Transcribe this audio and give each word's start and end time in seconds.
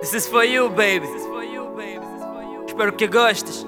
This 0.00 0.14
is 0.14 0.28
for 0.28 0.44
you, 0.44 0.68
baby. 0.70 1.08
Espero 2.66 2.92
que 2.96 3.08
gostes. 3.08 3.66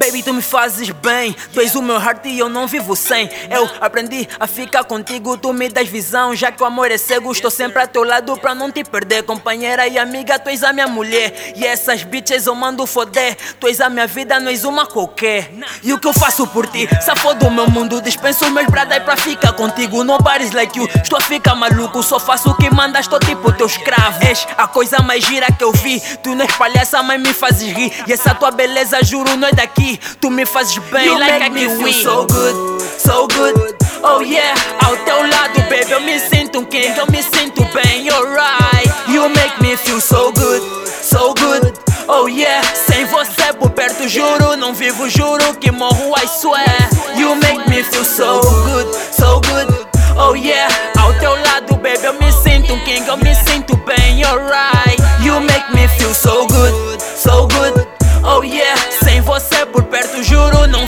Baby, 0.00 0.22
tu 0.22 0.32
me 0.32 0.40
fazes 0.40 0.88
bem. 0.88 1.36
Tu 1.52 1.60
és 1.60 1.74
o 1.74 1.82
meu 1.82 2.00
heart 2.00 2.24
e 2.24 2.38
eu 2.38 2.48
não 2.48 2.66
vivo 2.66 2.96
sem. 2.96 3.28
Eu 3.50 3.68
aprendi 3.82 4.26
a 4.40 4.46
ficar 4.46 4.82
contigo, 4.82 5.36
tu 5.36 5.52
me 5.52 5.68
das 5.68 5.88
visão. 5.88 6.34
Já 6.34 6.50
que 6.50 6.62
o 6.62 6.64
amor 6.64 6.90
é 6.90 6.96
cego, 6.96 7.30
estou 7.30 7.50
sempre 7.50 7.82
a 7.82 7.86
teu 7.86 8.02
lado 8.02 8.34
pra 8.38 8.54
não 8.54 8.72
te 8.72 8.82
perder. 8.82 9.24
Companheira 9.24 9.86
e 9.86 9.98
amiga, 9.98 10.38
tu 10.38 10.48
és 10.48 10.64
a 10.64 10.72
minha 10.72 10.88
mulher. 10.88 11.52
E 11.54 11.66
essas 11.66 12.02
bitches 12.02 12.46
eu 12.46 12.54
mando 12.54 12.86
foder. 12.86 13.36
Tu 13.60 13.68
és 13.68 13.78
a 13.78 13.90
minha 13.90 14.06
vida, 14.06 14.40
não 14.40 14.50
és 14.50 14.64
uma 14.64 14.86
qualquer. 14.86 15.52
E 15.82 15.92
o 15.92 15.98
que 15.98 16.08
eu 16.08 16.14
faço 16.14 16.46
por 16.46 16.66
ti? 16.66 16.88
Safou 17.02 17.34
do 17.34 17.50
meu 17.50 17.68
mundo, 17.68 18.00
dispenso 18.00 18.50
meus 18.50 18.68
bradas 18.68 19.02
pra 19.02 19.18
ficar 19.18 19.52
contigo. 19.52 20.02
Nobody's 20.02 20.52
like 20.52 20.78
you, 20.78 20.88
estou 21.02 21.18
a 21.18 21.20
ficar 21.20 21.54
maluco. 21.54 22.02
Só 22.02 22.18
faço 22.18 22.52
o 22.52 22.56
que 22.56 22.70
mandas, 22.70 23.02
estou 23.02 23.18
tipo 23.18 23.52
teu 23.52 23.66
escravo. 23.66 24.26
És 24.26 24.48
a 24.56 24.66
coisa 24.66 25.02
mais 25.02 25.22
gira 25.22 25.52
que 25.52 25.62
eu 25.62 25.72
vi. 25.72 26.00
Tu 26.22 26.34
não 26.34 26.46
és 26.46 26.56
palhaça, 26.56 27.02
mas 27.02 27.20
me 27.20 27.34
fazes 27.34 27.70
rir. 27.70 27.92
E 28.06 28.12
essa 28.14 28.34
tua 28.34 28.50
beleza, 28.50 29.04
juro, 29.04 29.36
não 29.36 29.46
é 29.46 29.52
daqui. 29.52 29.89
Tu 30.20 30.30
me 30.30 30.44
fazes 30.44 30.78
bem, 30.90 31.04
You 31.04 31.18
like 31.18 31.50
make 31.50 31.52
me 31.52 31.68
feel 31.68 31.92
so 31.92 32.26
good, 32.26 32.82
so 32.98 33.26
good. 33.28 33.76
Oh 34.02 34.20
yeah, 34.20 34.54
ao 34.84 34.96
teu 35.04 35.22
lado, 35.26 35.60
baby, 35.68 35.90
eu 35.90 36.00
me 36.00 36.18
sinto 36.18 36.60
um 36.60 36.64
king, 36.64 36.96
eu 36.96 37.06
me 37.10 37.22
sinto 37.22 37.64
bem, 37.74 38.10
alright. 38.10 38.88
You 39.08 39.28
make 39.28 39.60
me 39.60 39.76
feel 39.76 40.00
so 40.00 40.32
good, 40.32 40.62
so 41.02 41.34
good. 41.34 41.74
Oh 42.08 42.26
yeah, 42.28 42.62
sem 42.74 43.04
você 43.06 43.52
por 43.58 43.70
perto, 43.70 44.08
juro, 44.08 44.56
não 44.56 44.72
vivo, 44.74 45.08
juro 45.08 45.54
que 45.54 45.70
morro, 45.70 46.12
I 46.16 46.26
swear. 46.26 46.88
You 47.16 47.34
make 47.36 47.68
me 47.68 47.82
feel 47.82 48.04
so 48.04 48.40
good, 48.40 48.86
so 49.12 49.40
good. 49.40 49.86
Oh 50.16 50.34
yeah, 50.34 50.68
ao 50.98 51.12
teu 51.14 51.34
lado, 51.34 51.76
baby, 51.76 52.04
eu 52.04 52.14
me 52.14 52.32
sinto 52.32 52.72
um 52.74 52.80
king, 52.84 53.06
eu 53.06 53.16
me 53.16 53.34
sinto 53.34 53.76
bem, 53.78 54.24
alright. 54.24 54.98
You 55.22 55.40
make 55.40 55.72
me 55.74 55.86
feel 55.98 56.14
so 56.14 56.39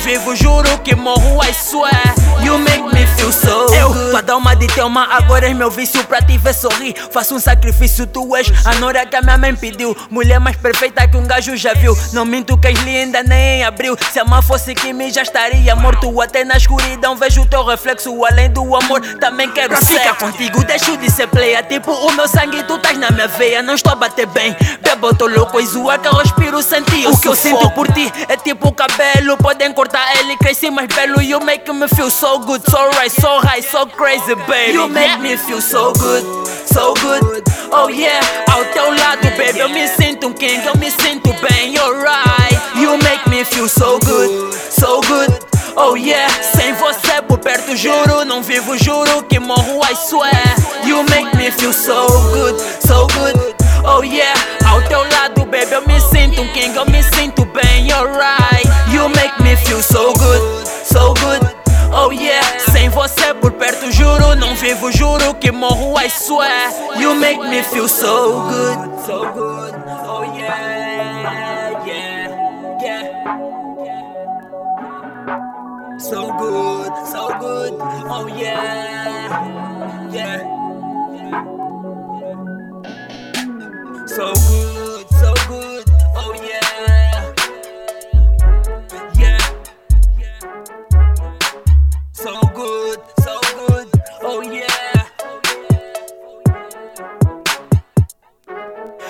vivo, 0.05 0.35
juro 0.35 0.79
que 0.83 0.95
morro, 0.95 1.41
I 1.43 1.53
swear. 1.55 2.15
You 2.43 2.59
make 2.59 2.83
me 2.93 3.07
feel 3.17 3.31
so 3.33 3.73
Eu, 3.73 3.89
good. 3.93 4.23
tua 4.25 4.35
alma 4.35 4.57
de 4.57 4.67
Thelma, 4.67 5.07
agora 5.13 5.47
és 5.47 5.55
meu 5.57 5.71
vício 5.71 6.03
pra 6.05 6.21
te 6.21 6.37
ver 6.39 6.53
sorrir. 6.55 6.95
Faço 7.13 7.37
um 7.37 7.39
sacrifício, 7.39 8.05
tu 8.07 8.35
és 8.35 8.51
a 8.65 8.75
nora 8.81 9.07
que 9.07 9.15
a 9.15 9.23
minha 9.23 9.39
mãe 9.39 9.55
pediu. 9.55 9.97
Mulher 10.11 10.41
mais 10.41 10.57
perfeita 10.57 11.07
que 11.07 11.17
um 11.17 11.25
gajo 11.25 11.57
já 11.57 11.73
viu. 11.75 11.97
Não 12.13 12.25
minto 12.25 12.57
que 12.59 12.67
és 12.69 12.79
linda 12.81 13.23
nem 13.23 13.61
em 13.61 13.65
abril. 13.65 13.97
Se 14.13 14.19
amar 14.19 14.43
fosse 14.43 14.75
me 14.93 15.11
já 15.13 15.23
estaria 15.23 15.75
morto. 15.77 16.21
Até 16.21 16.45
na 16.45 16.57
escuridão 16.57 17.15
vejo 17.15 17.43
o 17.43 17.47
teu 17.47 17.65
reflexo. 17.65 18.25
Além 18.25 18.51
do 18.51 18.75
amor, 18.75 19.01
também 19.21 19.49
quero 19.51 19.69
Pra 19.71 19.81
ser. 19.81 20.01
ficar 20.01 20.17
contigo, 20.17 20.65
deixo 20.65 20.97
de 20.97 21.11
ser 21.11 21.29
player. 21.29 21.65
Tipo 21.69 21.93
o 21.93 22.13
meu 22.13 22.27
sangue, 22.27 22.63
tu 22.65 22.75
estás 22.77 22.99
na 22.99 23.11
minha 23.11 23.29
veia. 23.29 23.63
Não 23.63 23.75
estou 23.75 23.93
a 23.93 23.97
bater 23.97 24.27
bem. 24.27 24.57
Bebo, 24.83 25.15
tô 25.15 25.27
louco, 25.29 25.61
és 25.61 25.77
o 25.77 25.89
ar 25.89 25.99
que 25.99 26.09
eu 26.09 26.13
respiro, 26.15 26.61
senti. 26.63 27.07
O 27.07 27.17
que 27.17 27.29
eu 27.29 27.37
sinto 27.37 27.71
por 27.71 27.87
ti 27.93 28.13
é 28.29 28.37
tipo 28.37 28.69
o 28.69 28.73
cabelo. 28.73 29.37
Podem 29.37 29.73
cortar 29.73 29.92
ele, 30.19 30.37
cresci 30.37 30.71
mais 30.71 30.89
belo. 30.89 31.21
You 31.21 31.41
make 31.41 31.71
me 31.73 31.89
feel 31.89 32.11
so 32.11 32.39
good, 32.41 32.63
so 32.69 32.91
right, 32.91 33.11
so 33.11 33.41
high, 33.41 33.63
so 33.63 33.87
crazy, 33.87 34.35
baby. 34.47 34.73
You 34.73 34.89
make 34.89 35.21
me 35.21 35.37
feel 35.37 35.61
so 35.61 35.93
good, 35.93 36.25
so 36.67 36.95
good. 36.95 37.43
Oh 37.73 37.89
yeah, 37.89 38.21
ao 38.51 38.65
teu 38.67 38.91
lado, 38.91 39.31
baby, 39.37 39.61
eu 39.61 39.69
me 39.69 39.89
sinto 39.89 40.27
um 40.29 40.33
king, 40.33 40.61
eu 40.67 40.77
me 40.77 40.91
sinto 40.91 41.33
bem, 41.49 41.79
alright. 41.79 42.61
You 42.77 42.99
make 42.99 43.29
me 43.31 43.45
feel 43.45 43.69
so 43.69 43.99
good, 44.01 44.53
so 44.55 45.01
good. 45.03 45.31
Oh 45.75 45.97
yeah, 45.97 46.29
sem 46.29 46.75
você 46.75 47.23
por 47.27 47.39
perto, 47.39 47.75
juro, 47.75 48.27
não 48.27 48.43
vivo, 48.43 48.77
juro 48.77 49.23
que 49.23 49.39
morro, 49.39 49.81
I 49.83 49.95
swear. 49.95 50.55
You 50.85 51.03
make 51.05 51.35
me 51.37 51.51
feel 51.51 51.73
so 51.73 52.07
good, 52.31 52.61
so 52.87 53.07
good. 53.19 53.55
Oh 53.85 54.03
yeah, 54.03 54.35
ao 54.67 54.83
teu 54.83 55.03
lado, 55.03 55.47
baby, 55.47 55.73
eu 55.73 55.87
me 55.87 55.99
sinto 55.99 56.43
um 56.43 56.49
king, 56.53 56.77
eu 56.77 56.85
me 56.87 57.03
sinto 57.03 57.47
bem, 57.47 57.72
vivo, 64.75 64.91
juro 64.91 65.39
que 65.39 65.53
morro, 65.53 65.95
I 65.99 66.09
swear. 66.09 66.73
You 66.99 67.15
make 67.15 67.39
me 67.39 67.63
feel 67.63 67.89
so 67.89 68.49
good. 68.49 68.79
so 69.05 69.33
good. 69.33 69.75
Oh 70.07 70.23
yeah, 70.37 71.85
yeah, 71.87 72.79
yeah. 72.83 73.09
So 75.99 76.33
good, 76.39 76.93
so 77.07 77.29
good. 77.41 77.75
Oh 77.81 78.27
yeah, 78.29 80.11
yeah. 80.11 80.62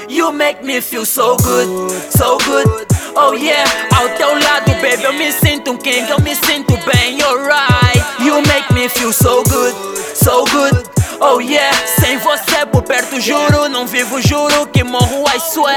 You 0.08 0.32
make 0.32 0.62
me 0.62 0.80
feel 0.80 1.04
so 1.04 1.36
good, 1.38 1.90
so 2.12 2.38
good. 2.38 2.86
Oh 3.14 3.32
yeah, 3.32 3.64
ao 3.94 4.08
teu 4.16 4.34
lado, 4.38 4.72
baby, 4.80 5.04
eu 5.04 5.12
me 5.12 5.30
sinto 5.32 5.72
um 5.72 5.76
king, 5.76 6.08
eu 6.08 6.18
me 6.20 6.34
sinto 6.34 6.76
bem, 6.90 7.22
alright. 7.22 8.02
You 8.20 8.40
make 8.42 8.72
me 8.72 8.88
feel 8.88 9.12
so 9.12 9.42
good, 9.44 9.74
so 10.14 10.44
good. 10.46 10.88
Oh 11.20 11.40
yeah, 11.40 11.72
sem 12.00 12.18
você 12.18 12.66
por 12.70 12.82
perto, 12.82 13.20
juro, 13.20 13.68
não 13.68 13.86
vivo, 13.86 14.20
juro 14.20 14.66
que 14.66 14.82
morro, 14.82 15.24
I 15.28 15.38
swear. 15.38 15.76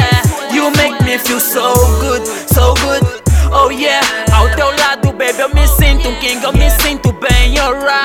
You 0.51 0.71
make 0.71 1.03
me 1.03 1.17
feel 1.17 1.39
so 1.39 1.73
good, 1.99 2.25
so 2.53 2.73
good. 2.75 3.03
Oh 3.51 3.69
yeah, 3.69 4.01
ao 4.33 4.49
teu 4.55 4.71
lado, 4.77 5.11
baby, 5.13 5.39
eu 5.39 5.49
me 5.49 5.67
sinto 5.67 6.09
um 6.09 6.15
king, 6.19 6.41
eu 6.43 6.53
me 6.53 6.69
sinto 6.81 7.11
bem, 7.13 7.59
alright. 7.59 8.04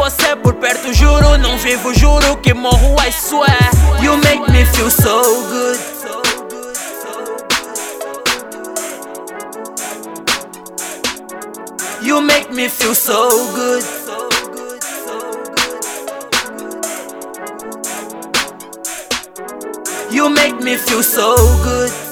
você 0.00 0.34
por 0.34 0.54
perto, 0.54 0.94
juro, 0.94 1.36
não 1.36 1.58
vivo, 1.58 1.92
juro 1.92 2.34
que 2.38 2.54
morro, 2.54 2.96
I 3.06 3.12
swear. 3.12 3.70
You 4.02 4.16
make 4.16 4.50
me 4.50 4.64
feel 4.64 4.90
so 4.90 5.22
good. 5.50 5.78
You 12.00 12.22
make 12.22 12.50
me 12.50 12.66
feel 12.70 12.94
so 12.94 13.28
good. 13.52 13.84
You 20.10 20.30
make 20.30 20.58
me 20.62 20.78
feel 20.78 21.02
so 21.02 21.36
good. 21.62 22.09